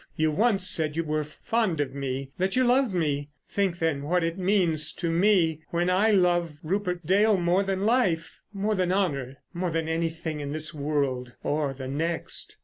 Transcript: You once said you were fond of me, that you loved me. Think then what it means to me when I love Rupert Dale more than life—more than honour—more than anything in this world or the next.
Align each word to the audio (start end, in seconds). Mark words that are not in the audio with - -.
You 0.15 0.31
once 0.31 0.67
said 0.67 0.95
you 0.97 1.03
were 1.03 1.23
fond 1.23 1.79
of 1.79 1.93
me, 1.93 2.31
that 2.39 2.55
you 2.55 2.63
loved 2.63 2.91
me. 2.91 3.29
Think 3.47 3.77
then 3.77 4.01
what 4.01 4.23
it 4.23 4.35
means 4.35 4.93
to 4.93 5.11
me 5.11 5.61
when 5.69 5.91
I 5.91 6.09
love 6.09 6.53
Rupert 6.63 7.05
Dale 7.05 7.37
more 7.37 7.61
than 7.61 7.85
life—more 7.85 8.73
than 8.73 8.91
honour—more 8.91 9.69
than 9.69 9.87
anything 9.87 10.39
in 10.39 10.53
this 10.53 10.73
world 10.73 11.33
or 11.43 11.75
the 11.75 11.87
next. 11.87 12.57